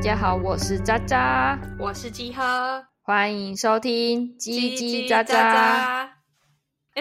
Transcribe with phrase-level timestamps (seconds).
[0.00, 6.19] 家好，我是渣渣，我是鸡喝，欢迎收听叽叽喳喳。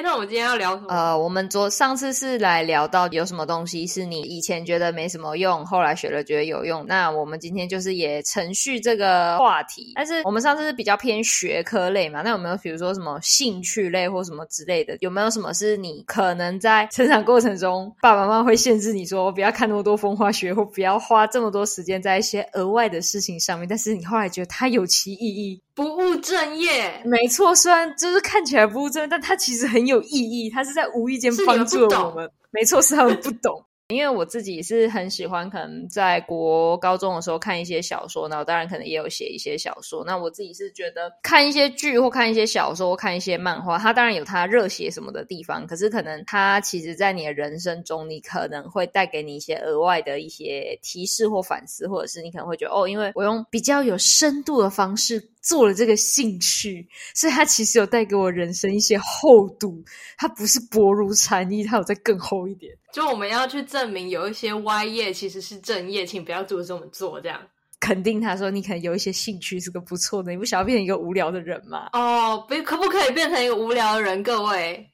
[0.01, 0.87] 那我们今天要聊什么？
[0.89, 6.85] 呃，我们昨上次是来聊到有什么东西是你以前觉得没什么用，后来学了觉得有用。
[6.87, 12.21] 那我们今天就是也承续这个话题，但是我们上次是比较偏学科类嘛。
[12.21, 14.97] 那有没有比如说什么兴趣类或什么之类的？
[15.01, 23.67] 有没有什么是你可能在成长过程中，爸爸妈妈会限制你说我不要看那么多风花雪，或不要花这么多时间在一些额外的事情上面？
[23.67, 25.61] 但是你后来觉得它有其意义。
[25.75, 27.55] 不务正业， 没错。
[27.55, 30.49] 虽然就是看起来不务正业，但它其实很 有意义。
[30.49, 32.23] 他是在无意间帮助了我们。
[32.23, 33.63] 们没错，是他们不懂。
[33.89, 40.03] 因为我自己是很喜欢，可能在国高中的时候看一些小说，然后当然可能也有写一些小说。
[40.05, 55.31] 那我自己是觉得看一些剧或看一些小说或看一些漫画，它当然有它热血什么的地方，可是可能它其实在你的人生中，你可能会带给你一些额外的一些提示或反思，或者是你可能会觉得哦，因为我用比较有深度的方式。
[55.41, 59.83] 做了这个兴趣，所以它其实有带给我人生一些厚度。
[60.17, 62.73] 它不是薄如蝉翼，它有再更厚一点。
[62.91, 67.39] 就我们要去证明有一些歪业其实是正业，请不要阻止我们做这样。
[67.79, 71.89] 肯定他说你可能有一些兴趣是个不错的，你不想要变成一个无聊的人吗？
[71.93, 74.21] 哦，不，可不可以变成一个无聊的人？
[74.21, 74.85] 各位。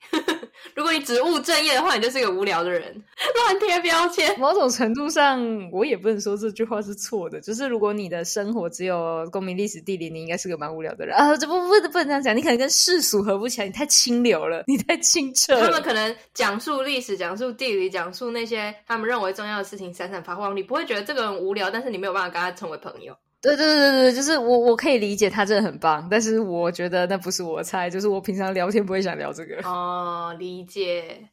[0.74, 2.82] 如果你只务正业的话，你就是一个无聊的人，
[3.36, 4.38] 乱贴标签。
[4.40, 5.40] 某种程度上，
[5.72, 7.40] 我也不能说这句话是错的。
[7.42, 11.36] 就是如果你的生活只有公民、历史、地理，你应该是个蛮无聊的人 啊！
[11.38, 15.60] 这不不不能这样讲，你可能跟世俗合不起来，你太清流了，你太清澈。
[15.60, 23.16] 他们可能讲述历史、讲述地理、讲述那些他们认为重要的事情，闪闪发光，你不会觉得这个人无聊，但是你没有办法跟他成为朋友。
[23.46, 29.62] 对对对对，就是我我可以理解他真的很棒，但是我觉得那不是我的菜，就是我平常聊天不会想聊这个。
[29.68, 31.30] 哦，理解。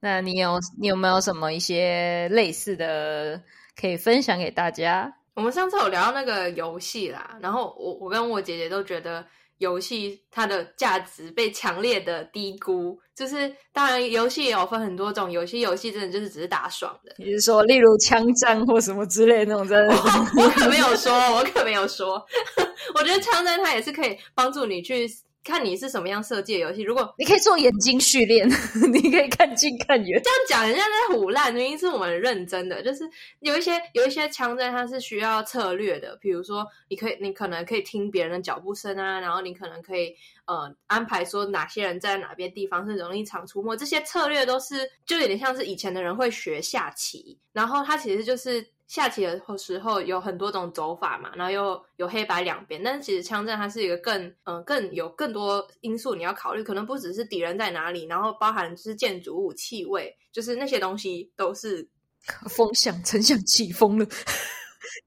[0.00, 3.42] 那你有你有没有什么一些类似的
[3.80, 5.12] 可以分享给大家？
[5.34, 9.24] 我们上次有聊到那个游戏啦，然后我我跟我姐姐都觉得。
[9.58, 22.24] 游戏它的价值被强烈的低估，就是当然游戏也有分很多种，有些游戏真的就是只是打爽的，比如说例如枪战或什么之类的那种真的，我，我可没有说，我可没有说，
[22.94, 25.08] 我觉得枪战它也是可以帮助你去。
[25.46, 28.48] 看你是什么样设计的游戏，如果你可以做眼睛训练，
[28.92, 30.20] 你可以看近看远。
[30.22, 32.82] 这样讲人家在唬烂，明明是我们认真的。
[32.82, 33.08] 就是
[33.40, 36.16] 有一些有一些枪战，它是需要策略的。
[36.20, 40.14] 比如说，你可以你可能可以听别人的脚步声啊，然后你可能可以
[40.46, 43.76] 呃安排说哪些人在哪边地方是容易常出没。
[43.76, 48.66] 这些策略都是就有点像是以前的人会学下棋，然后它其实就是。
[48.86, 61.88] 下棋的时候有很多种走法嘛，然后又有黑白两边，但是其实枪战它是一个更嗯、呃、更有更多因素你要考虑，可能不只是敌人在哪里，然后包含就是建筑物、气味，就是那些东西都是
[62.48, 64.06] 风向，丞相起风了，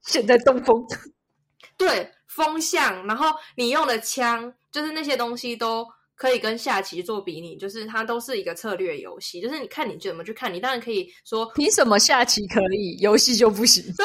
[0.02, 0.76] 现在东风，
[1.78, 5.86] 对风向，然后你用的枪，就是那些东西都。
[6.20, 13.82] 可以跟下棋做比拟，就是它都是一个策略游戏，就是你看你怎么去看，你当然可以说凭什么下棋可以，游戏就不行？
[13.96, 14.04] 对，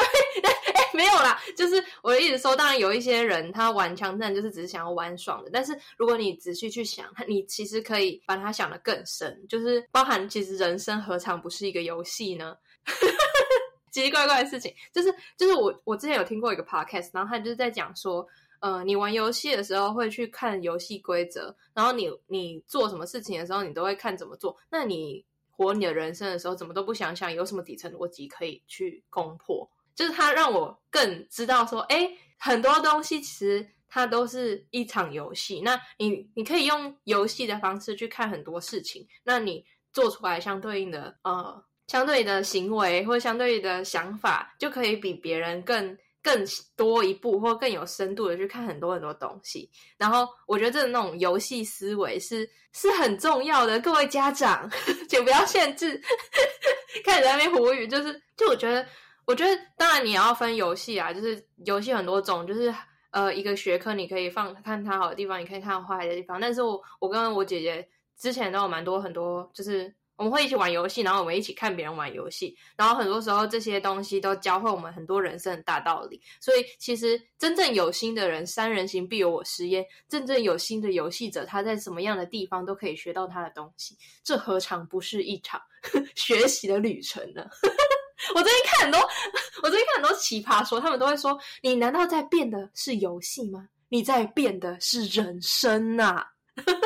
[0.72, 12.56] 哎，没有啦，就是我的意思说，当然有一些人他玩枪战就是只是想要玩爽的，但是如果你仔细去想，你其实可以把它想得更深，就是包含其实人生何尝不是一个游戏呢？
[13.92, 18.26] 奇奇怪怪的事情，就是就是我我之前有听过一个 podcast，然后他就是在讲说。
[18.60, 24.56] 呃，你玩游戏的时候会去看游戏规则，然后你你做什么事情的时候，你都会看怎么做。
[24.70, 29.68] 那你活你的人生的时候，怎么都不想想有什么底层逻辑可以去攻破？
[29.94, 35.60] 就是它让我更知道说，哎，很多东西其实它都是一场游戏。
[35.60, 45.96] 那你你可以用游戏的方式去看很多事情，那你做出来相对应的呃相对的行为或相对的想法，就可以比别人更。
[46.26, 46.44] 更
[46.74, 53.78] 多一步，或更有深度的去看很多很多东西，然后我觉得这种那种游戏思维是是很重要的。
[53.78, 54.68] 各位家长，
[55.08, 56.02] 请不要限制，
[57.06, 58.84] 开始在那边胡语，就是就我觉得，
[59.24, 62.74] 我觉得当然你要分游戏啊，就是游戏很多种，就是
[63.12, 66.40] 呃一个学科你可以放看它好的地方，你可以看坏的地方。
[66.40, 67.88] 但是我我跟我姐姐
[68.18, 69.94] 之前都有蛮多很多，就是。
[70.16, 76.20] 我们会一起玩游戏，然后我们一起看别人玩游戏，然后很多时候这些东西都教会我们很多人生的大道理。
[76.40, 79.84] 所以其实真正有心的人，三人行必有我师焉。
[80.08, 85.60] 真正有心的游戏者，他在什么样的地方都可以学到他的东西，这何尝不是一场
[86.16, 87.46] 学习的旅程呢？
[88.34, 89.00] 我最近看很多，
[89.62, 93.68] 我最近看很多奇葩说，他们都会说：你难道在变的是游戏吗？
[93.90, 96.26] 你在变的是人生啊！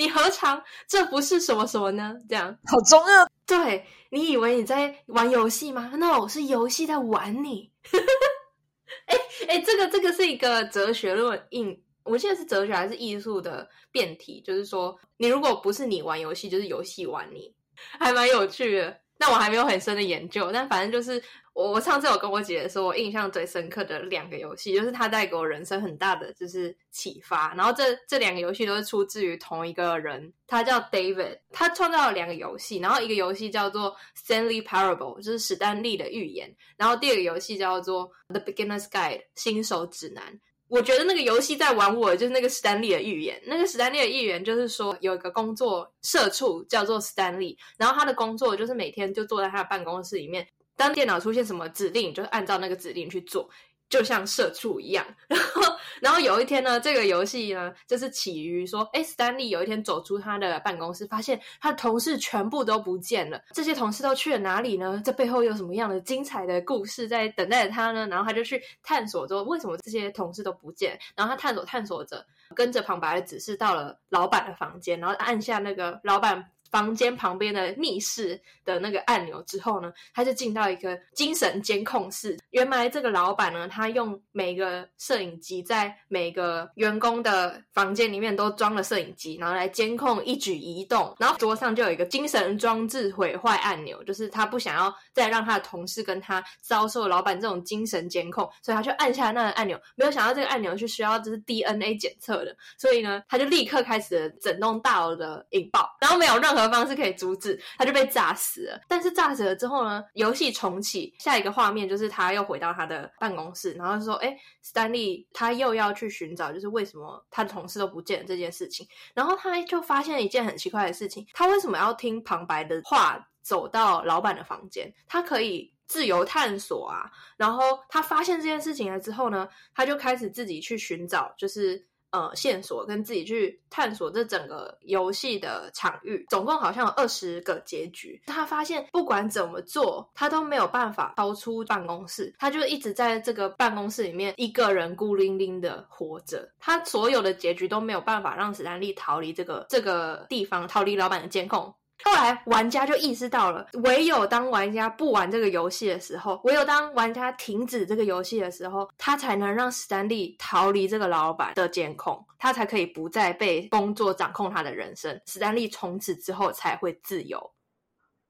[0.00, 2.16] 你何尝这不是什么什么呢？
[2.26, 3.28] 这样好中二。
[3.44, 7.70] 对，你以为你在玩游戏吗？？No，是游戏在玩你。
[9.06, 17.54] 哎、欸，这个这个是一个哲学论应，我记得是哲学还是艺术的辩题，就是说，你如果不是你玩游戏，就是游戏玩你，
[17.98, 18.98] 还蛮有趣的。
[19.18, 21.22] 那我还没有很深的研究，但反正就是。
[21.60, 27.54] 我上次有跟我姐姐说，我印象最深刻的两个游戏，就是它带给我人生很大的就是启发。
[27.54, 32.78] 然后这这两个游戏都是出自于同一个人，他叫 David，他创造了两个游戏。
[32.78, 36.54] 然后一个游戏叫做 Stanley Parable，就是史丹利的预言。
[36.76, 40.40] 然后第二个游戏叫做 The Beginner's Guide，新手指南。
[40.68, 43.42] 我觉得那个游戏在玩我，就是那个史丹利的预言。
[43.44, 50.46] 那个史丹利的预言就是说，有一个工作社畜叫做史丹利，然后他的工作就是每天就坐在他的办公室里面。
[50.80, 53.46] 当电脑出现什么指令，就按照那个指令去做，
[53.90, 55.04] 就像社畜一样。
[55.28, 55.62] 然后，
[56.00, 63.38] 然后有一天呢，这个游戏呢，就是起于说，哎，史丹利有一天走出他的办公室，发现他的同事全部都不见了。
[63.52, 65.02] 这些同事都去了哪里呢？
[65.04, 68.06] 这背后有什么样的精彩的故事在等待着他呢？
[68.06, 70.98] 然后他就去探索，说为什么这些同事都不见？
[71.14, 72.24] 然后他探索探索着，
[72.54, 76.50] 跟着旁白的指示到了老板的房间，然后按下那个老板。
[76.70, 82.38] 房间旁边的密室的那个按钮之后呢，他就进到一个精神监控室。
[82.50, 91.14] 原来这个老板呢，他用每个摄影机在每个员工的房间里面都装了摄影机，然后来监控一举一动。
[91.18, 99.80] 然后桌上就有一个精神装置毁坏按钮，就是他不想要再让他的同事跟他遭受老板这种精神监控，所以他就按下那个按钮。
[99.96, 106.59] 没有想到这个按钮是需要就是 DNA 检测的，所以呢，他就立刻开始了整栋大楼的引爆，然后没有任何。
[106.62, 108.80] 的方式可以阻止，他就被炸死了。
[108.88, 124.92] 但是炸死了之后呢，游戏重启，下一个画面就是他又回到他的办公室，然后说：“哎，史丹利，他又要去寻找，就是为什么他的同事都不见这件事情。”然后他就发现了一件很奇怪的事情：他为什么要听旁白的话走到老板的房间？
[125.06, 127.10] 他可以自由探索啊。
[127.36, 131.86] 然后他发现这件事情了之后呢，他就开始自己去寻找，就是。
[132.10, 138.20] 呃，线索跟自己去探索这整个游戏的场域，总共好像有二十个结局。
[138.26, 146.50] 他发现不管怎么做，他都没有办法逃出办公室，他就一直在这个办公室里面一个人孤零零的活着。
[146.58, 151.72] 他所有的结局都没有办法让史丹利逃离这个这个地方，逃离老板的监控。
[152.04, 165.20] 后来玩家就意识到了，唯有当玩家不玩这个游戏的时候，唯有当玩家停止这个游戏的时候，他才能让史丹利逃离这个老板的监控，他才可以不再被工作掌控他的人生。
[165.26, 167.38] 史丹利从此之后才会自由。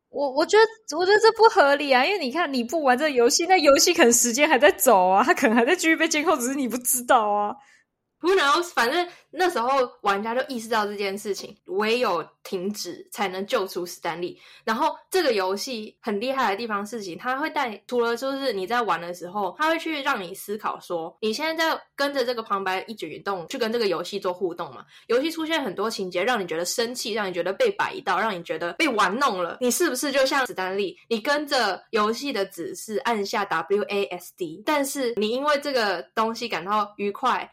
[0.08, 7.55] 我我觉得我觉得这不合理啊，因为你看你不玩这个游戏，那游戏可能时间还在走啊，他可能还在继续被监控，只是你不知道啊。
[8.20, 8.70] Who knows？
[8.75, 9.69] 反正那时候
[10.02, 14.38] 玩家就意识到这件事情，唯有停止才能救出史丹利。
[14.64, 24.84] 然后这个游戏很厉害的地方是，它会带除了就是你在玩的时候，它会去让你思考说，你现在在跟着这个旁白一举一动去跟这个游戏做互动嘛？
[25.06, 29.56] 游戏出现很多情节，让你觉得生气，让你觉得被摆一道，让你觉得被玩弄了。
[29.61, 30.94] 你是不是就像史丹利？
[31.08, 37.50] 你跟着游戏的指示按下 WASD，但是你因为这个东西感到愉快。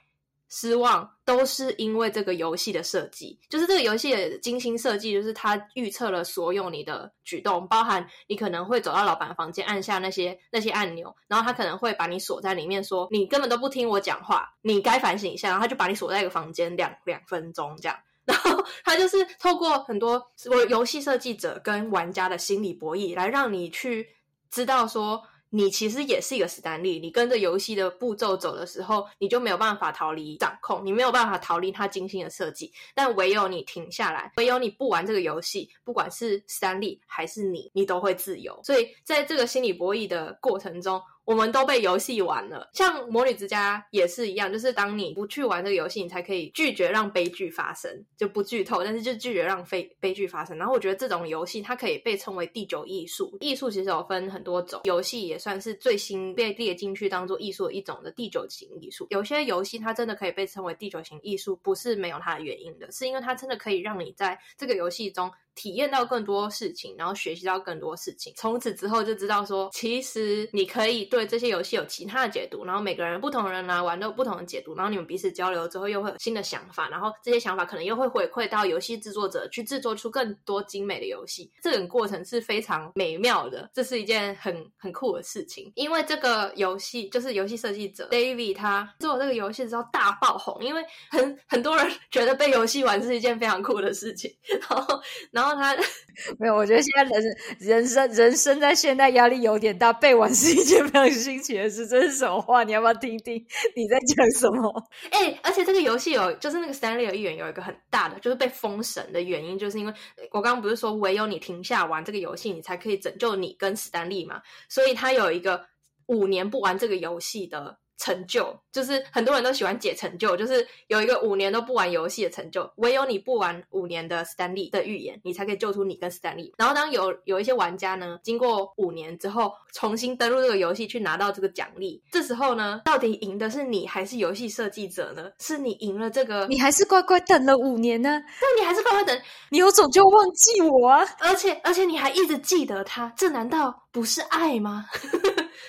[0.49, 24.07] 失望都是因为这个游戏的设计，就是这个游戏的精心设计，就是它预测了所有你的举动，包含你可能会走到老板房间按下那些那些按钮，然后他可能会把你锁在里面，说你根本都不听我讲话，你该反省一下，然后他就把你锁在一个房间两两分钟这样，然后他就是透过很多我游戏设计者跟玩家的心理博弈来让你去
[24.49, 25.21] 知道说。
[25.49, 32.71] 你其实也是一个史丹利，你跟着游戏的步骤走的时候，你就没有办法逃离掌控，你没有办法逃离他精心的设计。
[32.93, 38.59] 但唯有你停下来，唯有你不玩这个游戏，不管是史丹利还是你，你都会自由。
[38.63, 50.57] 所以在这个心理博弈的过程中，我们都被游戏玩了，像魔女之家也是一样，就是当你不去玩这个游戏，你才可以拒绝让悲剧发生，就不剧透，但是就拒绝让非悲剧发生。
[50.57, 59.05] 然后我觉得这种游戏它可以被称为第九艺术，艺术其实有分很多种，游戏也算是最新被列进去当做艺术的一种的第九型艺术。
[59.09, 65.29] 有些游戏它真的可以被称为第九型艺术，不是没有它的原因的，是因为它真的可以让你在这个游戏中。
[65.57, 85.71] 体验到更多事情，然后学习到更多事情，从此之后就知道说，其实你可以对这些游戏有其他的解读，然后每个人不同人来玩都有不同的解读，然后你们彼此交流之后又会有新的想法，然后这些想法可能又会回馈到游戏制作者去制作出更多精美的游戏，这种过程是非常美妙的，这是一件很很酷的事情。
[85.73, 95.46] 因为这个游戏就是游戏设计者 David 他做这个游戏之后大爆红，因为很很多人觉得被游戏玩是一件非常酷的事情，然 后然后。
[95.47, 95.75] 后他
[96.39, 101.87] 没有，我觉得现在人人生人生在现代压力有点大，背完是一件非常新奇的事。
[101.87, 102.63] 这是什么话？
[102.63, 103.35] 你要不要听听？
[103.75, 104.87] 你在讲什么？
[105.11, 109.93] 哎、欸，而且这个游戏有，就是那个史丹利的预言有一个很大的，就是被封神的原因，就是因为
[110.31, 114.41] 我刚刚不是说唯有你停下玩这个游戏，你才可以拯救你跟史丹利嘛？
[114.67, 115.65] 所以他有一个
[116.07, 117.77] 五年不玩这个游戏的。
[117.97, 126.51] 成就就是很多人都喜欢解成就，就是有一个五年都不玩游戏的成就，唯有你不玩五年的 Stanley 的预言，你才可以救出你跟 Stanley。
[126.57, 135.29] 然后当有有一些玩家呢，经过五年之后重新登录这个游戏去拿到这个奖励，这时候呢，到底赢的是你还是游戏设计者呢？
[135.39, 138.21] 是你赢了这个，你还是乖乖等了五年呢？
[138.41, 141.03] 那你还是乖乖等，你有种就忘记我啊！
[141.19, 144.85] 而且而且你还一直记得他，这难道不是爱吗？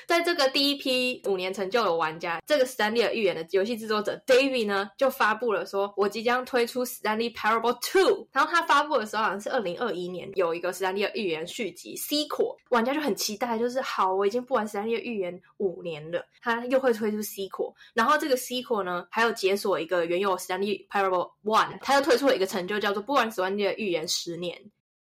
[0.07, 8.27] 在这个第一批五年成就的玩家，这个史丹利的预言的游戏制作者 David 呢，就发布了说，我即将推出史丹利 Parable Two。
[8.33, 17.75] 然后他发布的时候好像是二零二一年，有一个史丹利的预言续集 Sequel，玩家就很期待，就是好，我已经不玩史丹利的预言五年了，他又会推出 Sequel。
[17.95, 24.59] 然后这个 Sequel 呢，还有解锁一个原有史丹利 Parable One，他又推出了一个成就，叫做不玩史丹利的预言十年。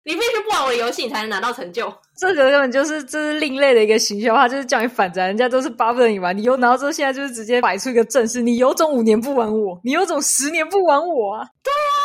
[0.04, 1.92] 你必须不玩我的游戏，你才能拿到成就。
[2.16, 5.26] 这个根本就是这是另类的一个行销话，就是叫你反着。
[5.26, 8.42] 人家都是巴不得你玩，你有拿到之后，现在就是直接摆出一个阵势。
[8.42, 11.48] 你有种五年不玩我，你有种十年不玩我啊！
[11.62, 11.96] 对啊，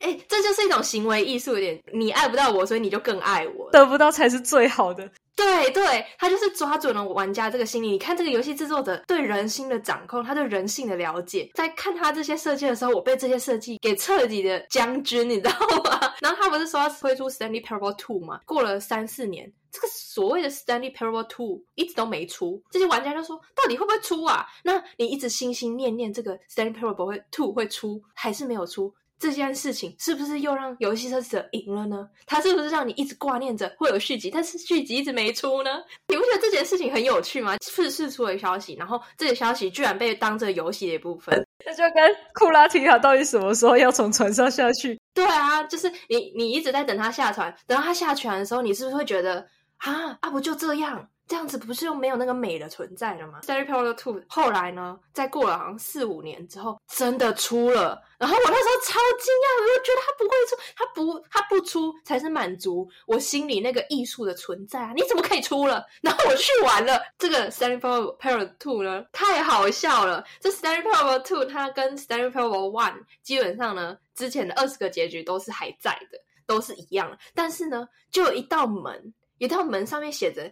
[0.00, 5.08] 哎，这就是一种行为艺术，有点你爱不到我，所以你就更爱我，得不到才是最好的。
[5.36, 7.90] 对对，他就是抓准了玩家这个心理。
[7.90, 15.52] 你看这个游戏制作者对人心的掌控，他对人性的了解，在看他这些设计的时候，我被这些设计给彻底的将军，你知道
[15.84, 16.00] 吗？
[16.20, 18.40] 然后他不是说要推出《Stanley Parable Two》吗？
[18.46, 24.46] 过了三四年，这个所谓的《Stanley Parable Two》一直都没出，这些玩家就说，到底会不会出啊？
[24.64, 28.94] 那你一直心心念念这个《Stanley Parable Two》会出，还是没有出？
[29.18, 32.08] 这件事情是不是又让游戏设计者赢了呢？
[32.26, 35.70] 他是不是让你一直挂念着会有续集，但是续集一直没出呢？
[36.08, 37.56] 你不觉得这件事情很有趣吗？
[37.62, 44.98] 是是出了消息，然后这个消息居然被当着游戏的一部分，那就跟库拉提卡到底什么时候要从船上下去？
[45.14, 49.46] 对啊，就是你你一直在等他下船，等到他下船的时候，你是不是会觉得
[49.78, 51.08] 啊啊不就这样？
[51.28, 58.00] 这样子不是又没有那个美的存在了吗？Stanley Parable Two 后来呢，在过了好像四五年之后，真的出了。
[58.16, 64.92] 然后我那时候超惊讶，我就觉得他不会出，他不他不出才是满足我心里那个艺术的存在啊！
[64.94, 65.84] 你怎么可以出了？
[66.00, 70.24] 然后我去玩了这个 Stanley Parable Two 呢，太好笑了。
[70.38, 77.18] 这 Stanley Parable Two 它跟 Stanley Parable One 基本上呢，之前的二十个结局都是还在的，都是一样的。
[77.34, 80.48] 但是呢，就有一道门，一道门上面写着。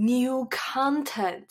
[0.00, 1.44] New content,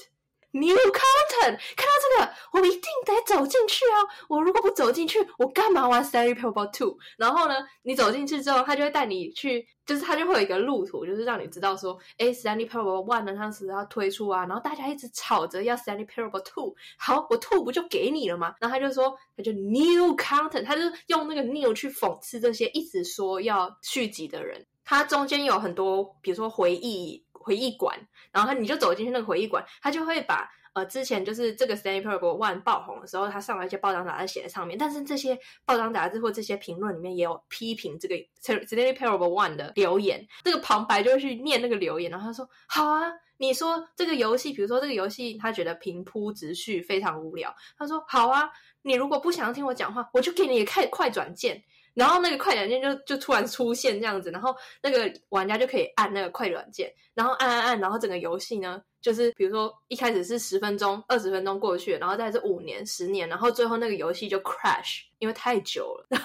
[0.54, 4.02] new content，看到这个，我一定得走进去啊！
[4.28, 6.94] 我如果不走进去，我干嘛玩《Stanley Parable Two》？
[7.16, 7.54] 然后呢，
[7.84, 18.56] 你走进去之后，他就会带你去，就是他就会有一个路途，就是让你知道说，哎，《Stanley Parable One》呢，当时要推出啊，然后大家一直吵着要《Stanley Parable Two》，好，我 Two 不就给你了吗？
[18.60, 24.66] 然后他就说，他就 New content，他就用那个 New 去讽刺这些一直说要续集的人。
[24.84, 27.24] 他中间有很多，比如说回忆。
[27.40, 27.98] 回忆馆，
[28.32, 34.78] 然后你就走进去那个回忆馆，他就会把呃之前就是这个《Stanley Parable One》爆红的时候，他上了一些报章杂志写在上面。
[34.78, 40.28] 但是这些报章杂志或这些评论里面也有批评这个《Stanley Parable One》的留言。
[40.44, 47.54] 这个旁白就会去念那个留言，然后他说：“好啊，你说这个游戏，比如说这个游戏，他觉得平铺直叙非常无聊。
[47.78, 48.50] 他说：好啊，
[48.84, 51.64] 你如果不想要听我讲话，我就给你开快转键。”
[52.00, 66.22] 然后那个快转键就就突然出现这样子，然后那个玩家就可以按那个快软件，然后按按按，然后整个游戏呢，就是比如说一开始是十分钟、二十分钟过去，然后再是五年、十年，然后最后那个游戏就 crash，因为太久了。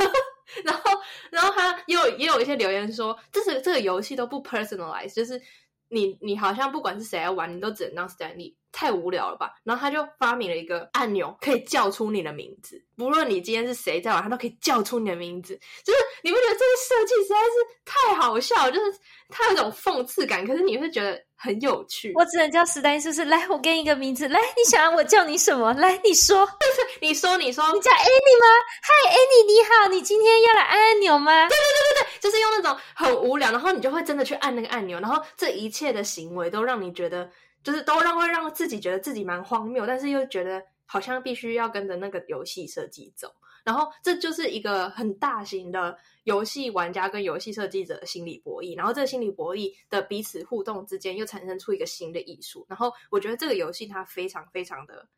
[0.63, 1.01] 然后，
[1.31, 5.41] 然后他也有也有一些留言说，这是这个游戏都不 personalize，就是
[5.89, 8.55] 你你好像不管是谁来玩，你都只能当 Stanley。
[8.75, 9.55] 太无聊了吧？
[9.63, 12.83] 然后他就发明了一个按钮，可以叫出你的名字。
[12.97, 15.59] 不论你今天是谁在玩，他都可以叫出你的名字。
[15.85, 17.51] 就是你不觉得这个设计实在是
[17.85, 18.73] 太好笑了？
[18.73, 22.13] 就是它有一种讽刺感，可是你会觉得很有趣。
[22.15, 23.25] 我只能叫史丹利，是不是？
[23.25, 24.29] 来，我给你一个名字。
[24.29, 25.73] 来，你想要我叫你什么？
[25.75, 26.49] 来，你说。
[27.01, 27.65] 你说，你说。
[27.73, 28.47] 你叫 Annie 吗？
[28.83, 29.89] 嗨，Annie，你好。
[29.89, 31.49] 你今天要来按按钮吗？
[31.49, 37.29] 对对对对对，就是用那种很无聊，然后你就会真的去按那个按钮，然后这一切的行为都让你觉得。
[37.65, 55.09] 就是都让会让自己觉得自己蛮荒谬，但是又觉得好像必须要跟着那个游戏设计走，然后这就是一个很大型的游戏玩家跟游戏设计者的心理博弈，然后这个心理博弈的彼此互动之间又产生出一个新的艺术，然后我觉得这个游戏它非常非常的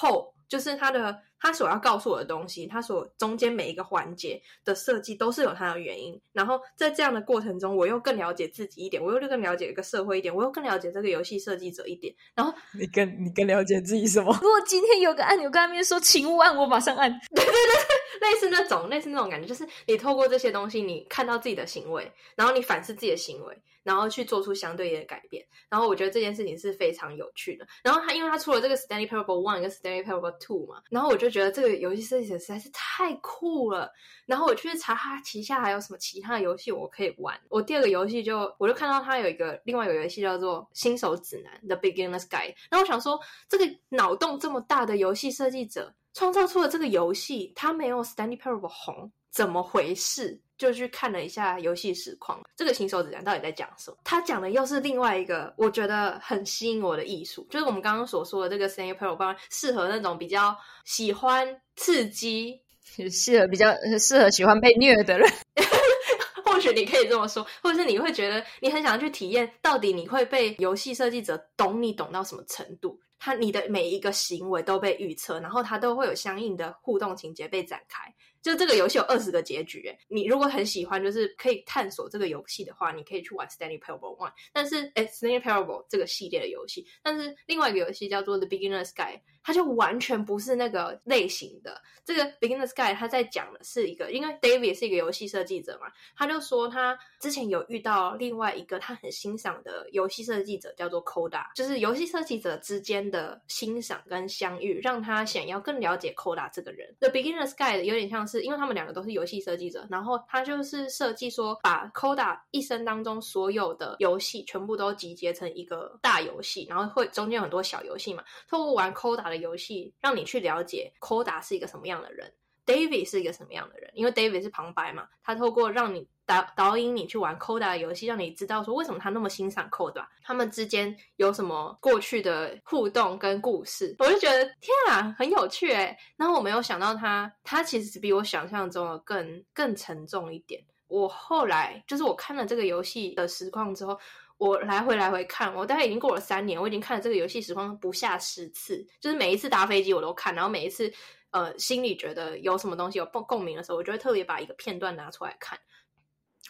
[0.00, 0.32] 厚。
[0.46, 6.20] 就是他的，他所要告诉我的东西，他所中间每一个环节的设计都是有它的原因。
[6.32, 12.14] 然后在这样的过程中，我又更了解自己一点，我又更了解一个社会一点，我又更了解这个游戏设计者一点。
[12.36, 14.38] 然后你更你更了解自己什么？
[14.42, 17.10] 如果今天有个按钮跟他们说请勿按，我马上按。
[17.34, 23.58] 对对对，类似那种类似那种感觉，就是你透过这些东西，你看到自己的行为，然后你反思自己的行为。
[23.84, 27.64] 然后去做出相对应的改变，然后我觉得这件事情是非常有趣的。
[27.84, 33.92] 然后他因为他出了这个 Stanley Parable One 跟 Stanley Parable Two 嘛，然后我就觉得这个游戏设计者实在是太酷了。
[34.26, 37.38] 然后我去查他旗下还有什么其他的游戏我可以玩。
[37.50, 42.54] 我第二个游戏就我就看到他有一个另外一个游戏叫做新手指南 The Beginner's Guide。
[42.70, 50.40] 然后我想说，这个脑洞这么大的游戏设计者创造出了这个游戏，他没有 Stanley Parable 红，怎么回事？
[50.56, 53.96] 就去看了一下游戏实况，这个新手指南到底在讲什么？
[54.04, 62.60] 他讲的又是另外一个我觉得很吸引我的艺术，就是我们刚刚所说的这个 Stanley Parable 适合那种比较喜欢刺激，
[63.10, 65.28] 适合比较适合喜欢被虐的人。
[66.44, 73.00] 或许你可以这么说，或者是你会觉得你很想去体验，到底你会被游戏设计者懂你懂到什么程度？
[73.18, 78.14] 他你的每一个行为都被预测，然后他都会有相应的互动情节被展开。
[78.44, 84.32] 就这个游戏有二十个结局，你如果很喜欢，就是可以探索这个游戏的话，你可以去玩 Stanley Parable One。
[84.52, 89.20] 但是，诶，Stanley Parable 这个系列的游戏，但是另外一个游戏叫做 The Beginner's Guide。
[89.46, 91.78] 它就完全不是那个类型的。
[92.02, 106.96] 这个 Beginner's Guide 他在讲的是一个，因为 David 是一个游戏设计者嘛，他就说他之前有遇到另外一个他很欣赏的游戏设计者，叫做 Coda，就是游戏设计者之间的欣赏跟相遇，让他想要更了解 Coda 这个人。
[107.00, 119.44] The Beginner's Guide 有点像是，是因为他们两个都是游戏设计者，然后他就是设计说，把 Coda 一生当中所有的游戏全部都集结成一个大游戏，然后会中间有很多小游戏嘛，透过玩 Coda 的。
[119.44, 122.32] 游戏让你去了解 Coda 是一个什么样的人
[122.66, 135.96] ，David 是一个什么样的人，因为 David 是旁白嘛，他透过让你导导引你去玩 Coda 的游戏，让你知道说为什么他那么欣赏 Coda，他们之间有什么过去的互动跟故事，我就觉得天啊，很有趣诶。
[136.16, 140.62] 然后我没有想到他，他其实比我想象中的更更沉重一点。
[140.88, 143.98] 我后来就是我看了这个游戏的实况之后。
[144.36, 150.92] 我来回来回看，我大概已经过了三年，我已经看了这个游戏实况不下十次，就是每一次搭飞机我都看，然后每一次
[151.34, 155.58] 呃心里觉得有什么东西有共共鸣的时候，我就会特别把一个片段拿出来看。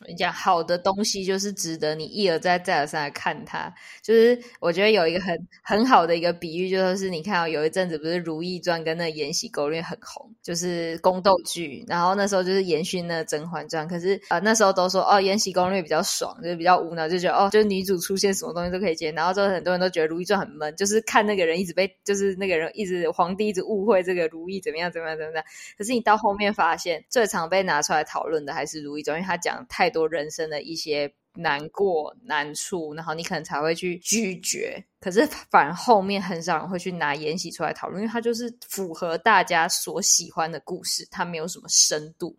[0.00, 3.72] 我跟你讲，好的东西就是值得你一而再、再而三来看它。
[4.02, 11.84] 就是我觉得有一个很很好的一个比喻，就是你看哦，有一阵子不是《如懿传》跟那《延禧攻略》很红，就是宫斗剧。
[11.86, 19.12] 然后那时候就是延续那《甄嬛传》，可是呃那时候都说哦，《延禧攻略》比较爽，就是比较无脑，就觉得哦，就是女主出现什么东西都可以接。
[19.12, 25.44] 然后之后很多人都觉得《如懿传》很闷，就是看那个人一直被，就是那个人一直皇帝一直误会这个如懿怎么样怎么样怎么样。
[25.78, 29.83] 可是你到后面发现，最常被拿出来讨论的还是《如懿传》，因为他讲太。
[29.84, 34.82] 太多人生的一些难过难处，然后你可能才会去拒绝。
[34.98, 42.34] 可是反而后面很少人会去拿延禧出来讨论，因为它就是符合大家所喜欢的故事，它没有什么深度，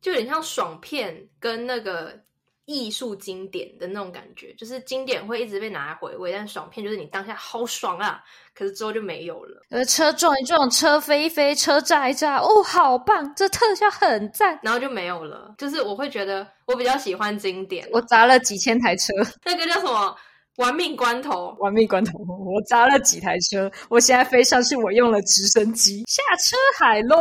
[0.00, 2.24] 就有点像爽片跟那个。
[2.66, 8.22] 艺术经典的那种感觉，就是经典会一直被拿来回味，但爽片就是你当下好爽啊，
[8.54, 9.62] 可是之后就没有了。
[9.70, 15.54] 呃，车撞一撞，车飞一飞，车炸一炸，哦，好棒，这特效很赞，然后就没有了。
[15.56, 19.12] 就是我会觉得我比较喜欢经典，我砸了几千台车，
[19.44, 20.16] 那个叫什么？
[20.56, 22.18] 玩命关头，玩命关头！
[22.18, 27.18] 我砸了几台车，我现在飞上去，我用了直升机下车海喽。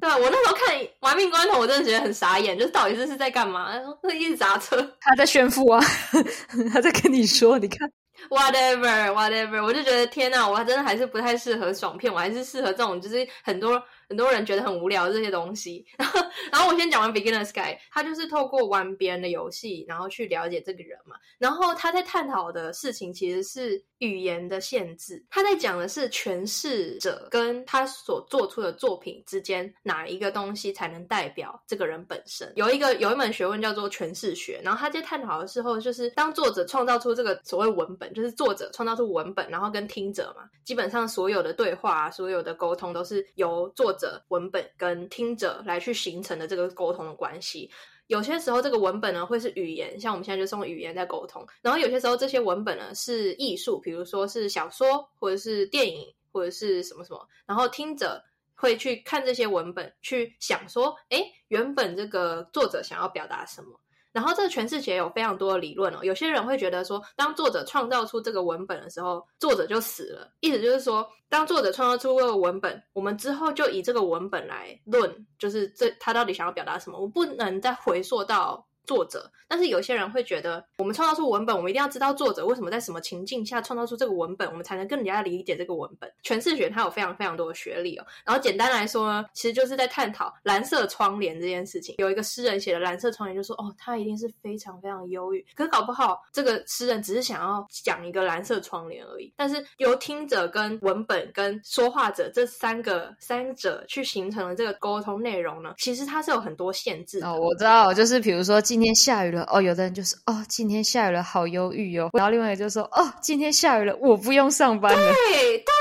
[0.00, 3.72] 对，我那时候看玩命关头，我真的觉得很傻眼，就是到底这是在干嘛？
[4.02, 5.80] 他说一直砸车，他在炫富啊，
[6.72, 7.90] 他在跟你说，你看
[8.30, 13.82] ，whatever whatever，我就觉得天哪，我真的还是不太适合爽片，我还是适合这种就是很多。
[14.08, 16.20] 很多人觉得很无聊这些东西，然后，
[16.52, 21.16] 然后我先讲完 beginner sky，他就是透过玩别人的游戏，然后去了解这个人嘛。
[21.38, 32.52] 然后他在探讨的事情其实是语言的限制，他在讲的是诠释者跟他所做出的作品之间哪一个东西才能代表这个人本身。
[32.54, 43.95] 有一个有一门学问叫做诠释学，然后他在探讨的时候，就是当作者创造出这个所谓文本，就是作者创造出文本，然后跟听者嘛，基本上所有的对话，所有的沟通都是由作。
[43.96, 47.70] 者文本跟听者来去形成的这个沟通的关系，
[48.06, 58.22] 有些时候这个文本呢会是语言，像我们现在就是用语言在沟通，然后有些时候这些文本呢是艺术，比如说是小说或者是电影或者是什么什么，然后听者
[58.54, 63.80] 会去看这些文本，去想说，诶，原本这个作者想要表达什么。
[64.16, 65.98] 然后这个诠释学有非常多的理论哦。
[66.02, 70.32] 有些人会觉得说，当作者创造出这个文本的时候，作者就死了。
[70.40, 78.65] 意思就是说，当作者创造出这个文本，我们之后就以这个文本来论，就是这他到底想要表达什么，我不能再回溯到。
[78.86, 86.10] 作者，但是有些人会觉得，我们创造出文本，我们一定要知道作者为什么在什么情境下创造出这个文本，我们才能更加理解这个文本。
[86.22, 88.06] 诠释学它有非常非常多的学历哦。
[88.24, 91.96] 然后简单来说呢，其实就是在探讨蓝色窗帘这件事情。
[91.98, 95.44] 有一个诗人写的蓝色窗帘，就说哦，他一定是非常非常忧郁。
[95.54, 99.32] 可搞不好这个诗人只是想要讲一个蓝色窗帘而已。
[99.36, 107.20] 但是由听者跟文本跟说话者这三个三者去形成的这个沟通内容呢，其实它是有很多限制。
[107.24, 108.60] 哦，我知道，就是比如说。
[108.76, 112.10] 今天下雨了哦，有的人就是哦，今天下雨了，好忧郁哦。
[112.12, 115.12] 然后另外一个就说哦，今天下雨了，我不用上班了。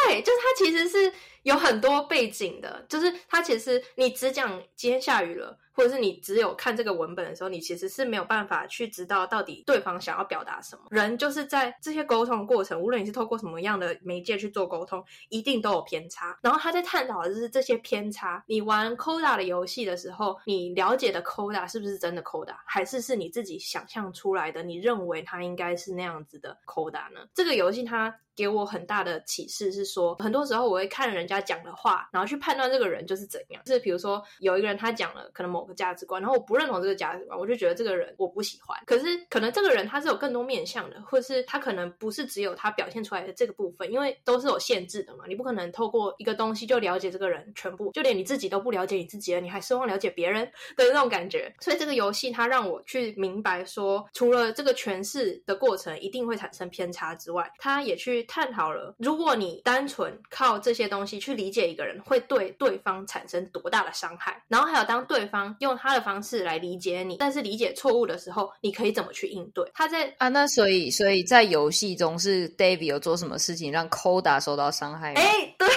[0.06, 1.12] 对就是他其实是
[1.44, 5.58] 有很多背景的，就是他其实你只讲今天下雨了。
[5.78, 10.84] 或者是你只有看这个文本的时候，你其实是没有办法去知道到底对方想要表达什么。
[10.89, 16.39] 人就是在这些沟通的过程，无论你是透过什么样的媒介去做沟通，一定都有偏差。
[16.41, 18.41] 然后他在探讨的就是这些偏差。
[18.48, 24.63] 你玩 Coda 的游戏的时候，你了解的 Coda 是不是真的 Coda，还是是你自己想象出来的？
[24.63, 27.28] 你认为它应该是那样子的 Coda 呢？
[27.34, 33.62] 这个游戏它给我很大的启示是说，很多时候我会看人家讲的话，然后去判断这个人就是怎样。
[33.65, 38.78] 就是比如说有一个人他讲了可能某个价值观，然后我不认同这个价值观，我就觉得这个人我不喜欢。
[38.86, 45.26] 可是可能这个人他是有更多面向的，或是他可能不是只有他表现出来的这个部分，因为都是有限制的嘛。
[45.28, 50.45] 你不可能透过一个东西就了解这个人全部，就连你自己都不了解你自己了，你还奢望了解别人
[50.76, 51.54] 的那种感觉。
[51.62, 64.42] 所以这个游戏它让我去明白说，除了这个诠释的过程一定会产生偏差之外，他也去探讨了，如果你单纯靠这些东西去理解一个人，会对对方产生多大的伤害。
[64.48, 69.64] 然后还有当对方用他的方式来理解你，但是理解错误的时候，你可以怎么去应对？
[69.74, 75.22] 他在啊，那所以所以在游戏中是 David 有做什么事情让 Coda 受到伤害吗？
[75.22, 75.68] 哎，对。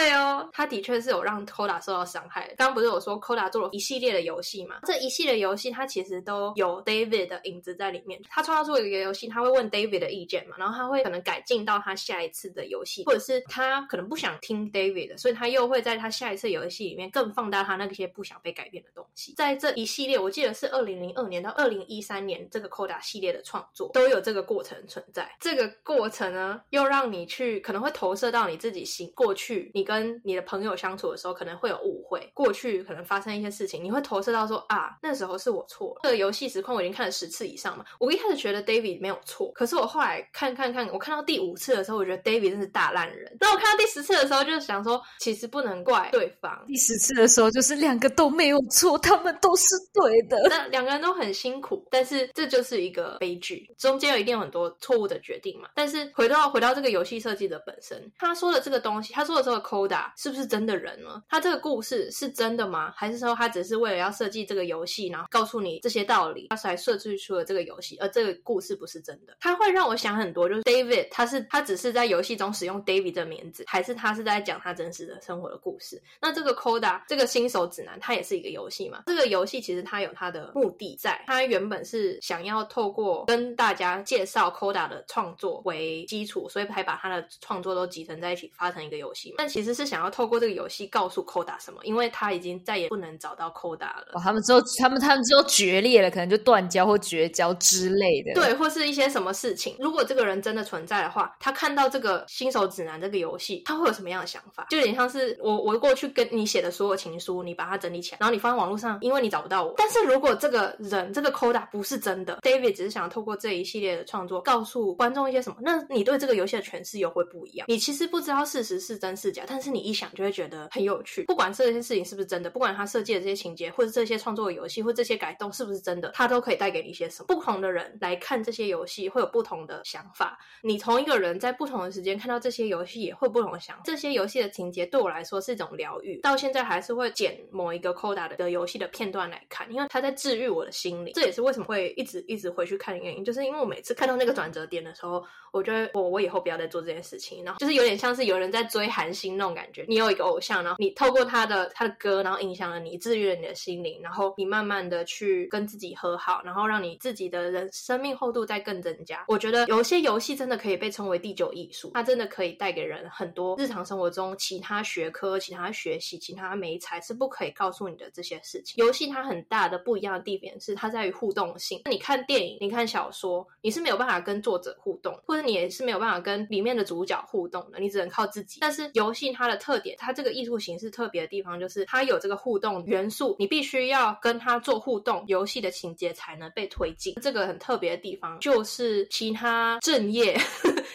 [0.00, 2.46] 对哦，他的确是有让 Coda 受到伤害。
[2.56, 4.76] 刚刚不是有说 Coda 做了一系列的游戏嘛？
[4.86, 8.18] 这一系列游戏，它其实都有 David 的影子在里面。
[8.30, 10.56] 他创造出一个游戏，他会问 David 的意见嘛？
[10.58, 19.34] 然后他会可能改进到他下一次的游戏，或者是他可能不想听 David 的，所以他又会在他下一次游戏里面更放大他那些不想被改变的东西。
[19.36, 25.30] 在这一系列，我记得是二零零二年到二零一三年这个 Coda 系列的创作都有这个过程存在。
[25.38, 30.40] 这个过程呢，又让你去可能会投射到你自己心过去，你跟你的。
[30.50, 36.00] 朋友相处的时候可能会有误会，过去可能发生一些事情，你会投射到说啊，那时候是我错了。
[36.02, 43.36] 这个游戏实况我已经看了十次以上嘛，我一开始觉得 David 没有错，可是我后来看看看，我看到第五次的时候，我觉得 David 真是大烂人。
[43.38, 46.64] 那我看到第十次的时候，就是想说，其实不能怪对方。
[46.66, 50.36] 第十次的时候，就是两个都没有错，他们都是对的。
[50.50, 55.68] 那两个人都很辛苦，但是这就是一个悲剧，中间有一定有很多错误的决定嘛。
[55.76, 61.22] 但是回到回到这个游戏设计的本身，他说的这个东西，他说的这个 Coda 是不是真的人呢？
[61.28, 62.92] 他这个故事是真的吗？
[62.96, 69.36] 还是说他只是为了要设计这个游戏，然后告诉你这些道理，他才设计出了这个游戏，而这个故事不是真的？
[69.40, 76.02] 他会让我想很多，就是 David 他是他只是在游戏中使用 David 的名字，还是他是在讲他真实的生活的故事？
[76.20, 79.04] 那这个 Coda 这个新手指南，它也是一个游戏嘛？
[79.06, 89.34] 这个游戏其实它有它的目的在，它原本是想要透过跟大家介绍 Coda 的创作为基础，所以才把他的创作都集成在一起发成一个游戏。
[89.38, 91.80] 但其实是想要透过这个游戏告诉 Coda 什么？
[91.84, 94.12] 因为他已经再也不能找到 Coda 了。
[94.14, 98.34] 哦，他们之后，他们他们之后决裂了，可能就断交或绝交之类的。
[98.34, 99.76] 对，或是一些什么事情。
[99.78, 104.66] 如果这个人真的存在的话，他看到这个新手指南这个游戏，他会有什么样的想法？
[104.70, 109.74] 就有点像是我我过去跟你写的所有情书，你把它整理起来，然后你放在网络上，因为你找不到我。
[109.76, 117.66] 但是如果这个人这个 Coda 不是真的，David 只是想要透过这一系列的创作，告诉观众一些什么，那你对这个游戏的诠释又会不一样。
[117.68, 121.50] 你其实不知道事实是真是假，但是你一想就会觉得很有趣，不管。
[121.52, 122.48] 这些事情是不是真的？
[122.48, 127.26] 不管他设计的这些情节，或者这些创作的游戏，或这些改动是不是真的，他都可以带给你一些什么？
[127.26, 130.38] 不同的人来看这些游戏，会有不同的想法。
[130.62, 133.82] 你同一个人在不同的时间看到这些游戏，也会不同的想法。
[133.84, 141.12] 这些游戏的情节对我来说是一种疗愈，到现在还是会剪某一个 Coda 的游戏的片段来看，因为他在治愈我的心灵。
[141.14, 147.44] 这也是为什么会一直一直回去看的原因，就是因为我每次看到那个转折点的时候，我觉得我我以后不要再做这件事情。
[147.44, 159.24] 然后就是有点像是有人在追韩星那种感觉，你有一个偶像，然后你透过他的他的歌，然后影响了你，治愈了你的心灵，然后你慢慢的去跟自己和好，然后让你自己的人生命厚度再更增加。
[159.28, 168.74] 我觉得有些游戏真的可以被称为第九艺术，它真的可以带给人很多日常生活中其他学科、其他学习、其他媒材是不可以告诉你的这些事情。
[168.84, 171.80] 游戏它很大的不一样的地点是它在于互动性。
[171.88, 178.58] 你看电影、你看小说，你是没有办法跟作者互动，或者你也是没有办法跟里面的主角互动的，你只能靠自己。
[178.60, 187.14] 但是游戏它的特点，它这个艺术形式特别的地方就是它有这个互动元素，你必须要跟它做互动，游戏的情节才能被推进。
[187.22, 190.38] 这个很特别的地方就是其他正业。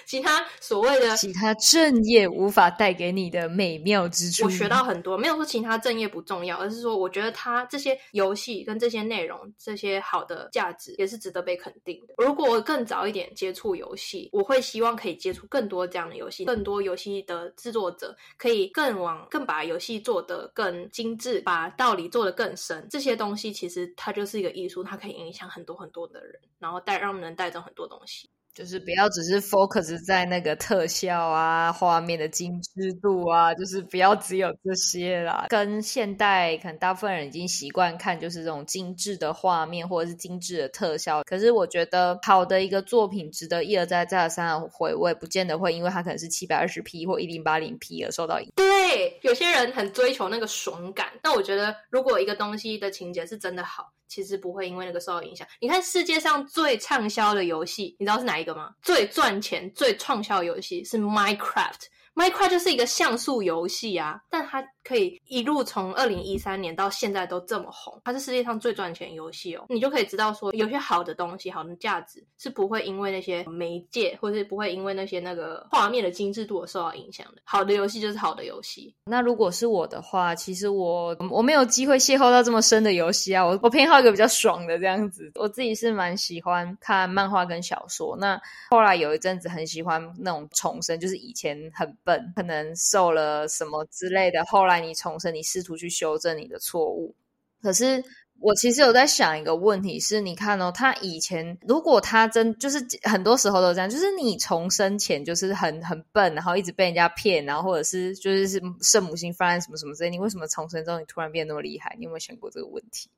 [0.06, 5.18] 其他所谓的其他正业无法带给你的美妙之处，我学到很多。
[5.18, 12.16] 没有说其他正业不重要，而是说我觉得它这些游戏跟这些内容、这些好的价值也是值得被肯定的。
[12.18, 22.88] 如果我更早一点接触游戏，我会希望可以接触更多这样的游戏，更多游戏的制作者可以更往更把游戏做得更精致，把道理做得更深。
[22.90, 28.30] 这些东西其实它就是一个艺术，它可以影响很多很多的人，然后带让人带走很多东西。
[28.56, 35.48] 就是不要只是 focus 在那个特效啊、画面的精致度啊，就是不要只有这些啦。
[35.50, 48.54] 跟现代可能大部分人已经习惯看就是这种精致的画面或者是精致的特效，可是我觉得好的一个作品值得一而再、再而三的回味，不见得会因为它可能是七百二十 P 或一零八零 P 而受到影响。
[48.56, 53.92] 对，有些人很追求那个爽感，但我觉得如果一个东西的情节是真的好。
[54.08, 55.48] 其实不会因为那个受到影响。
[55.60, 58.72] 你看世界上最畅销的游戏，你知道是哪一个吗？
[58.82, 61.88] 最赚钱、最畅销的游戏是 Minecraft。
[62.16, 69.66] Minecraft 就是一个像素游戏啊，但它可以一路从二零一三年到现在都这么红，它是世界上最赚钱游戏哦。
[69.68, 77.42] 你就可以知道说，有些好的东西、好的价值是不会因为那些媒介，或是不会因为那些那个画面的精致度而受到影响的。
[77.44, 78.94] 好的游戏就是好的游戏。
[79.06, 83.44] 那如果是我的话，其实我我没有机会邂逅到这么深的游戏啊。
[83.44, 85.32] 我我偏好一个比较爽的这样子。
[85.36, 88.16] 我自己是蛮喜欢看漫画跟小说。
[88.20, 91.96] 那后来有一阵子很喜欢那种重生，就是以前很。
[92.04, 97.16] 笨可能受了什么之类的，后来你重生，你试图去修正你的错误。
[97.62, 98.04] 可是
[98.40, 111.96] 我其实有在想一个问题是，你看哦，他以前如果他真就是很多时候都这样，就是你重生前就是很很笨，然后一直被人家骗，然后或者是就是是圣母心泛滥什么什么之类，你为什么重生之后你突然变那么厉害？
[111.98, 113.10] 你有没有想过这个问题？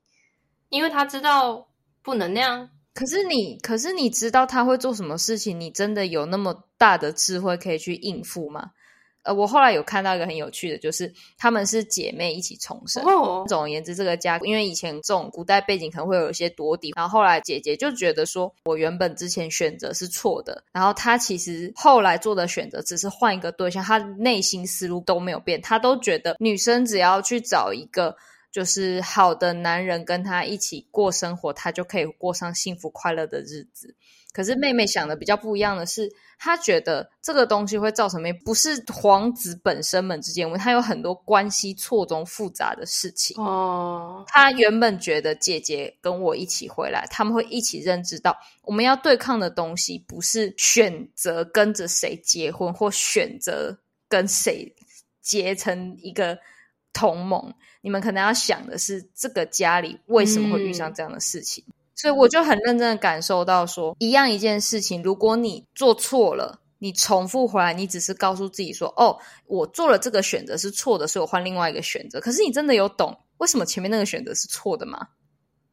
[0.70, 1.68] 因为他知道
[2.02, 2.70] 不能那样。
[2.94, 5.60] 可是你，可是你知道他会做什么事情？
[5.60, 8.70] 你真的有那么大的智慧可以去应付吗？
[9.22, 13.04] 呃，我后来有看到一个很有趣的，就是他们是姐妹一起重生。
[13.04, 28.16] 哦，总而言之，这个家因为以前这种古代背景可能会有一些夺嫡，然后后来姐姐就觉得说，我原本之前选择是错的，然后她其实后来做的选择只是换一个对象，她内心思路都没有变，她都觉得女生只要去找一个。
[28.50, 33.94] 就是好的男人跟他一起过生活，他就可以过上幸福快乐的日子。
[34.38, 43.36] 可是妹妹想的比较不一样的是，她觉得这个东西会造成没不是皇子本身们之间，因为他有很多关系错综复杂的事情。
[43.42, 53.76] 哦，她原本觉得姐姐跟我一起回来，他们会一起认知到我们要对抗的东西不是选择跟着谁结婚，或选择
[54.08, 54.72] 跟谁
[55.20, 56.38] 结成一个。
[56.94, 72.20] 同盟，你们可能要想的是这个家里为什么会遇上这样的事情，嗯、所以我就很认真的感受到说，一样一件事情，如果你做错了，你重复回来，你只是告诉自己说，哦，我做了这个选择是错的，所以我换另外一个选择。
[72.20, 75.08] 可是你真的有懂为什么前面那个选择是错的吗？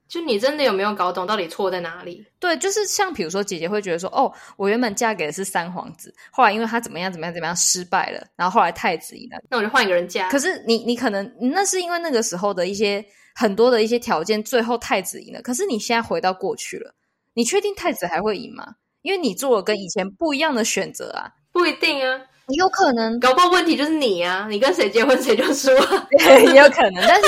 [0.08, 2.26] 就你真的有没有搞懂到底错在哪里？
[2.40, 10.30] 对，就是像比如说姐姐会觉得说，哦，我原本嫁给的是三皇子，后来因为他怎么样怎么样怎么样失败了，然后后来太子赢了，那我就换一个人嫁。
[10.30, 15.42] 可是你你可能那是因为那个时候的一些很多的一些条件，最后太子赢了。
[15.42, 16.94] 可是你现在回到过去了，
[17.34, 18.76] 你确定太子还会赢吗？
[19.02, 22.22] 因为你做了跟以前不一样的选择啊，不一定啊。
[22.48, 24.48] 你有可能搞不好问题就是你啊！
[24.50, 25.70] 你跟谁结婚谁就输，
[26.30, 27.04] 也有可能。
[27.08, 27.28] 但是，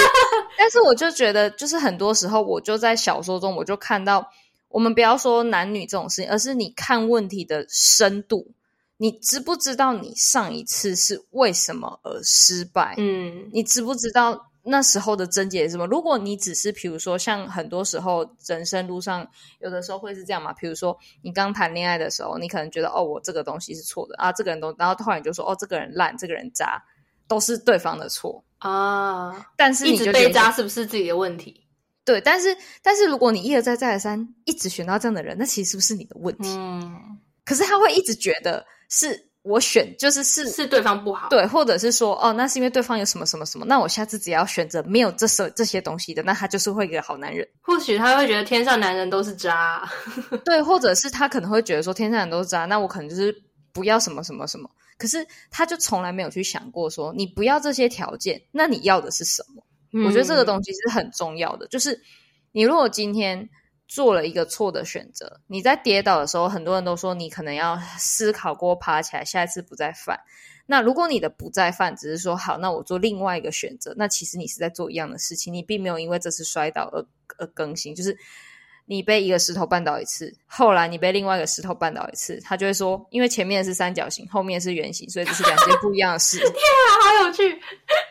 [0.58, 4.30] 但是我就觉得，就是很多时候，我就在小说中，我就看到，
[4.70, 8.48] 我们不要说男女这种事情，而是你看问题的深度。
[9.00, 12.96] 你知不知道你上一次是为什么而失败？
[12.98, 14.48] 嗯，你知不知道？
[14.70, 15.88] 那时候的症结是什么？
[15.88, 19.26] 如果你只是，比如说，像很多时候人生路上，
[19.60, 20.52] 有的时候会是这样嘛。
[20.52, 26.84] 比如说，你刚谈恋爱的时候，你可能觉得哦，我这个东西是错的啊，这个人都，然后突然你就说哦，这个人烂，这个人渣，
[27.28, 29.48] 都是对方的错啊。
[29.56, 31.66] 但是你一直被渣，是不是自己的问题？
[32.04, 36.50] 对，但是但是如果你一而再再而三一直选到这样的人，那其实是不是你的问题？
[36.58, 37.20] 嗯。
[37.46, 39.26] 可是他会一直觉得是。
[39.48, 47.48] 我选就是是是对方不好，对，或者是说哦，那是因为对方有什么什么什么，那我下次只要选择没有这些这些东西的，那他就是会一个好男人。
[47.62, 49.94] 或许他会觉得天上男人都是渣啊，
[50.44, 53.34] 对，或者是他可能会觉得说天上人都是渣，那我可能就是
[53.72, 54.70] 不要什么什么什么。
[54.98, 59.64] 可是他就从来没有去想过说，你不要这些条件，那你要的是什么？
[59.94, 62.02] 嗯，我觉得这个东西是很重要的，就是
[62.52, 63.50] 你如果今天。
[63.88, 70.20] 做了一个错的选择，你在跌倒的时候，很多人都说你可能要思考过爬起来，下一次不再犯。
[70.66, 77.06] 那如果你的不再犯，只是说好，那我做另外一个选择，那其实你是在做一样的事情，你并没有因为这次摔倒而
[77.38, 77.96] 而更新。
[77.96, 78.18] 就是
[78.86, 86.38] 你被一个石头绊倒一次，后来你被另外一个石头绊倒一次，他就会说，因为前面是三角形，后面是圆形，所以这是两件不一样的事。
[86.44, 87.58] 天啊，好有趣！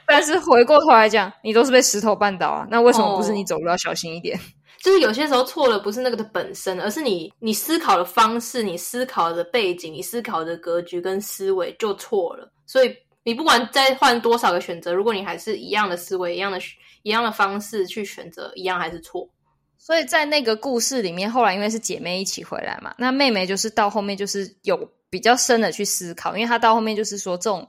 [0.06, 4.46] 但是回过头来讲，你都是被石头绊倒啊，那为什么不是你走路要小心一点？Oh.
[4.86, 12.48] 就是有些时候错了，不是那个的本身，而是你你思考的方式、你思考的背景、你思考的格局跟思维就错了。
[12.66, 16.60] 所以你不管再换多少个选择，如果你还是一样的思维、一样的
[17.02, 19.28] 一样的方式去选择，一样还是错。
[19.76, 27.68] 所以在那个故事里面，后来因为是姐妹一起回来嘛，那妹妹就是到后面就是有比较深的去思考，因为她到后面就是说这种。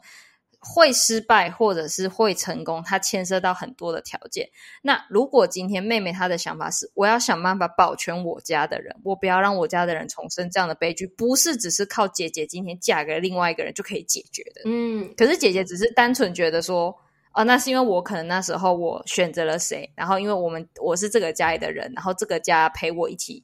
[0.59, 4.49] 会失败或者是会成功，它牵涉到很多的条件。
[4.81, 14.61] 那如果今天妹妹她的想法是，我要想办法保全我家的人，我不要让我家的人重生这样的悲剧，不是只是靠姐姐今天嫁给另外一个人就可以解决的。
[14.65, 16.93] 嗯，可是姐姐只是单纯觉得说，
[17.33, 23.43] 哦，那是因为我可能那时候我选择了谁，然后因为我们我是这个家里的人，然后这个家陪我一起。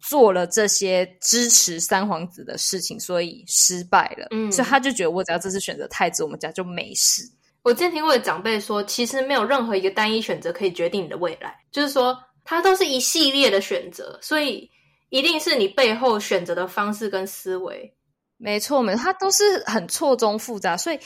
[0.00, 4.26] 做了这些支持三皇子的事情，所以失败了。
[4.30, 7.22] 嗯，所以他就觉得我只要这次选择太子，我们家就没事。
[7.62, 14.70] 我之前听过的长辈说，其实没有任何一个单一选择可以决定你的未来，就是说它都是一系列的选择，所以
[15.10, 17.94] 一定是你背后选择的方式跟思维。
[18.38, 20.98] 没错，没错，它都是很错综复杂，所以。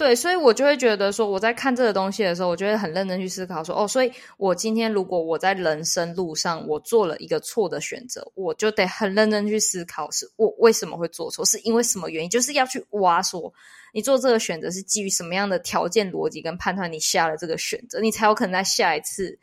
[0.00, 13.52] 对，所以我就会觉得说，我在看这个东西的时候，我就会很认真去思考说，哦，所以我今天如果我在人生路上我做了一个错的选择，我就得很认真去思考，是我为什么会做错，是因为什么原因，就是要去挖说，
[13.92, 19.38] 你做这个选择是基于什么样的条件、逻辑跟判断，你下了这个选择，你才有可能在下一次。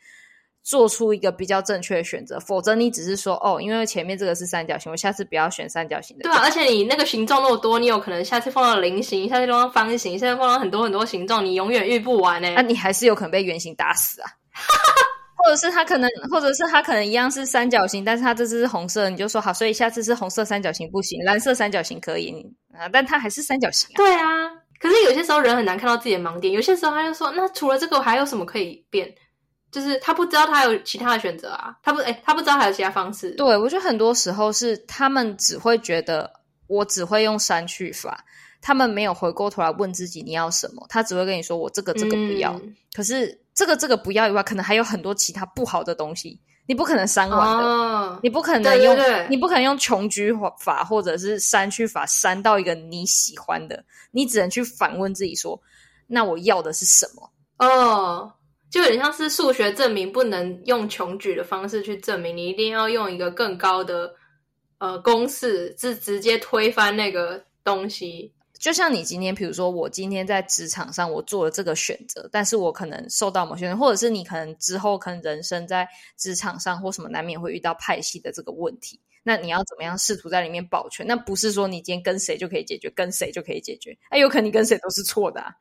[0.68, 6.24] 做出一个比较正确的选择，否则你只是说哦，因为前面这个是三角形，我下次不要选三角形的。
[6.24, 12.50] 对啊，而且你那个形状那么多，你有可能下次放到菱形，下次放到方形，下次放到很多很多形状，你永远遇不完呢。
[12.50, 14.28] 那、啊、你还是有可能被圆形打死啊，
[15.42, 22.30] 或者是它可能，或者是它可能一样是三角形，但是它这次是红色，你就说好，所以下次是红色三角形不行，蓝色三角形可以
[22.74, 23.96] 啊，但它还是三角形啊。
[23.96, 29.10] 对啊，可是有些时候人很难看到自己的盲点，有些时候他就说，那除了这个，我还有什么可以变？
[29.70, 33.30] 就是他不知道他有其他的选择啊，他不哎，他不知道还有其他方式。
[33.32, 36.30] 对，我觉得很多时候是他们只会觉得
[36.66, 38.24] 我只会用删去法，
[38.62, 42.52] 他们没有回过头来问自己你要什么，他只会跟你说我这个这个不要。
[42.54, 48.96] 嗯、可是这个这个不要以外，可能还有很多其他不好的东西，你不可能删完的，哦、你不可能用，
[49.28, 55.60] 你不可能用穷举法或者是删去法删到一个你喜欢的，你只能去反问自己说，
[56.06, 57.30] 那我要的是什么？
[57.58, 58.32] 哦。
[58.70, 64.14] 就有点像是数学证明不能用穷举的方式去证明，你一定要用一个更高的
[64.78, 68.32] 呃公式，是直接推翻那个东西。
[68.58, 81.06] 就像你今天，比如说我今天在职场上我做了这个选择，但是我可能受到某些人，或者是你可能之后可能人生在职场上或什么难免会遇到派系的这个问题，那你要怎么样试图在里面保全？
[81.06, 85.54] 那不是说你今天跟谁就可以解决，跟谁就可以解决，哎，有可能你跟谁都是错的啊。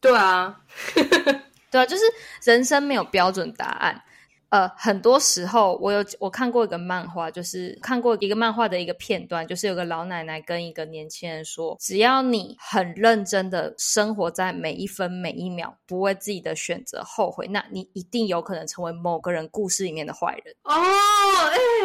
[0.00, 0.60] 对啊。
[1.74, 2.04] 对啊，就是
[2.44, 4.00] 人生没有标准答案。
[4.54, 20.72] 呃，很多时候我有我看过一个漫画，就是看过一个漫画的一个片段，就是有个老奶奶跟一个年轻人说：“只要你很认真的生活在每一分每一秒，不为自己的选择后悔，那你一定有可能成为某个人故事里面的坏人。”哦，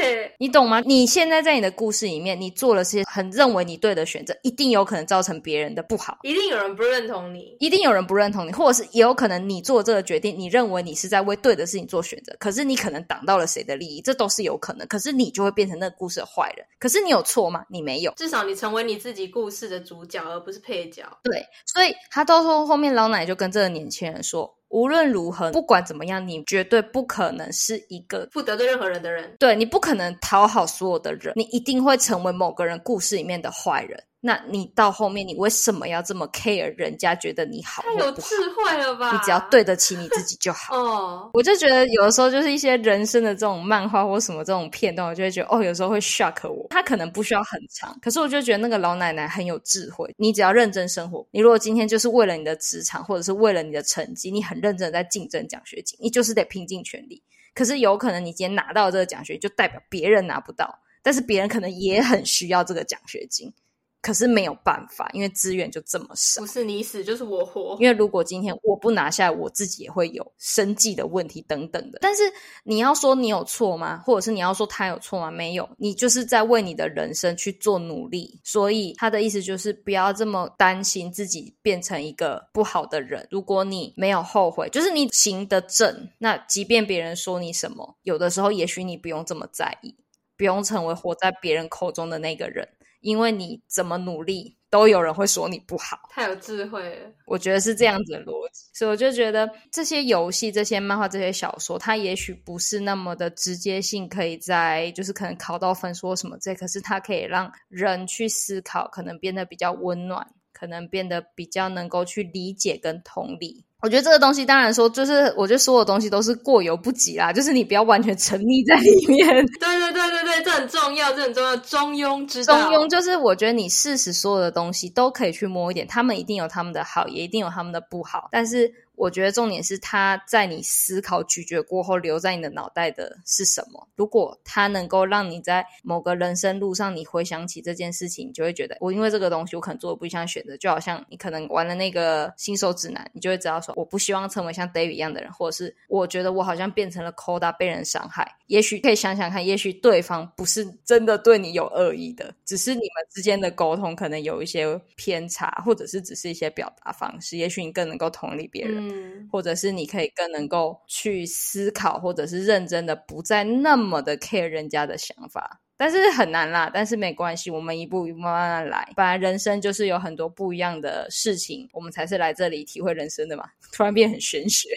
[0.03, 0.79] 哎，你懂吗？
[0.81, 12.58] 你现在在你的故事里面，你做了些很认为你对的选择，一定有可能造成别人的不好，一定有人不认同你，一定有人不认同你，或者是也有可能你做这个决定，你认为你是在为对的事情做选择，可是。
[12.59, 14.85] 是你可能挡到了谁的利益，这都是有可能。
[14.89, 16.65] 可是你就会变成那个故事的坏人。
[16.77, 17.63] 可是你有错吗？
[17.69, 21.05] 你没有，至少你成为你自己故事的主角，而不是配角。
[21.23, 29.33] 对，所以他到时候后面老奶就跟这个年轻人说：无论如何，不管怎么样，你绝对不可能是一个不得罪任何人的人。
[29.39, 34.03] 对，你不可能讨好所有的人，你一定会成为某个人故事里面的坏人。
[34.21, 37.81] 那你到后面，你为什么要这么 care 人家觉得你好？
[37.83, 39.13] 太有智慧了吧！
[39.13, 40.75] 你只要对得起你自己就好。
[40.75, 46.67] 哦，我就觉得有的时候就是一些人生的这种漫画或什么这种片段，我就会觉得哦，有时候会 shock 我。
[46.69, 50.13] 他可能不需要很长，可是我就觉得那个老奶奶很有智慧。
[50.17, 57.23] 你只要认真生活，你如果今天就是为了你的职场或者是为了你的成绩，你很认真的在竞争奖学金，你就是得拼尽全力。
[57.55, 63.53] 可是有可能你今天拿到这个奖学金，就代表别人拿不到，但是别人可能也很需要这个奖学金。
[64.01, 66.41] 可是没有办法，因为资源就这么少。
[66.41, 67.75] 不是你死就是我活。
[67.79, 71.99] 因为如果今天我不拿下来，我自己也会有生计的问题等等的。
[72.01, 72.23] 但是
[72.63, 74.01] 你要说你有错吗？
[74.05, 75.29] 或者是你要说他有错吗？
[75.29, 78.39] 没有，你就是在为你的人生去做努力。
[78.43, 83.27] 所以他的意思就是不要这么担心自己变成一个不好的人。
[83.29, 89.93] 如果你没有后悔，就是你行得正，那即便别人说你什么，有的时候也许你不用这么在意，
[90.37, 92.65] 不用成为活在别人口中的那个人。
[93.01, 95.99] 因为你怎么努力，都有人会说你不好。
[96.09, 113.65] 太有智慧了，我觉得是这样子的逻辑，所以我就觉得这些游戏、这些漫画、这些小说，它也许不是那么的直接性，可以在就是可能考到分数什么这，可是它可以让人去思考，可能变得比较温暖，可能变得比较能够去理解跟同理。
[113.81, 119.27] 我觉得这个东西当然说，就是我觉得所有东西都是过犹不及啦，就是你不要完全沉溺在里面。
[119.59, 121.55] 对对对对对，这很重要，这很重要。
[121.57, 122.59] 中庸之道。
[122.61, 128.73] 中庸就是我觉得你事实所有的东西都可以去摸一点，他们一定有他们的好，也一定有他们的不好，但是。
[128.99, 133.87] 我觉得重点是他在你思考咀嚼过后留在你的脑袋的是什么？
[133.95, 140.57] 如果他能够让你在某个人生路上，你回想起这件事情，你就会觉得我因为这个东西，我可能做了不一样的选择。
[140.57, 148.35] 就好像你可能玩了那个新手指南，你就会知道说，我不希望成为像 David 一样的人，或者是我觉得我好像变成了 Coda 被人伤害。
[148.47, 157.37] 也许可以想想看，也许对方不是真的对你有恶意的，只是你们之间的沟通可能有一些偏差，或者是只是一些表达方式。
[157.37, 158.88] 也许你更能够同理别人。
[158.89, 165.59] 嗯，或者是你可以更能够去思考，或者是认真的，不再那么的 care 人家的想法。
[165.79, 168.91] 但是很难啦，但是没关系，我们一步一步慢慢来。
[168.97, 173.45] 本来人生就是有很多不一样的事情，我们才是来这里体会人生的嘛。
[173.71, 174.67] 突然变很玄学。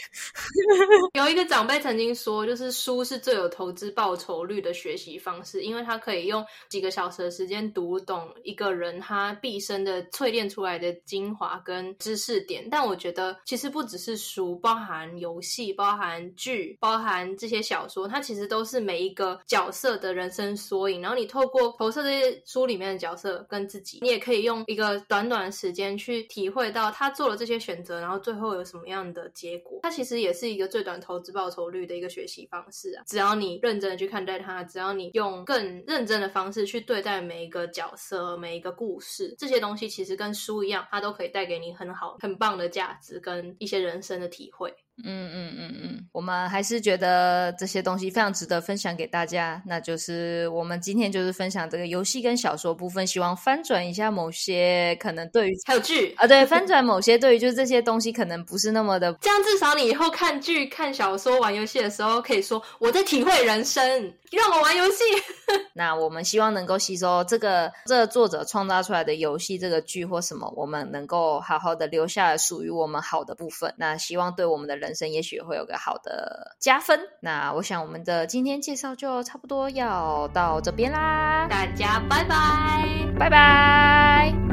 [1.15, 12.69] 有一个长辈曾经说，就是书是最有投资报酬率的学习方式，因为他可以用几个小时的时间读懂一个人他毕生的淬炼出来的精华跟知识点。
[12.71, 20.92] 但我觉得其实不只是书，包含游戏、包含剧、包含这些小说，它其实都是每一个角色的人生缩影。
[21.01, 29.81] 然后你透过投射这些书里面的角色跟自己，你也可以用一个短短的时间去体会到他做了这些选择，然后最后有什么样的结果。
[29.83, 33.05] 它其实也是一个最短投资报酬率的一个学习方式啊！
[33.07, 44.75] 只要你认真的去看待它，只要你用更认真的方式去对待每一个角色、每一个故事，这些东西其实跟书一样，它都可以带给你很好、很棒的价值跟一些人生的体会。
[45.05, 49.61] 嗯嗯嗯嗯，我们还是觉得这些东西非常值得分享给大家。
[49.67, 63.83] 那就是我们今天就是分享这个游戏跟小说部分，希望翻转一下某些可能对于还有剧啊，对，翻转某些对于就是这些东西可能不是那么的，这样至少你以后看剧、看小说、玩游戏的时候，可以说我在体会人生，
[64.31, 65.03] 让我玩游戏。
[65.75, 73.73] 那我们希望能够吸收这个这个作者创造出来的游戏、这个剧或什么，我们能够好好的留下来属于我们好的部分。
[73.77, 77.01] 那希望对我们的人生也许会有个好的加分。
[77.21, 82.85] 那我想我们的今天介绍就差不多要到这边啦，大家拜拜，
[83.19, 84.52] 拜拜。